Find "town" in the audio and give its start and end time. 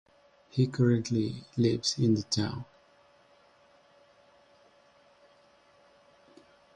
2.23-2.65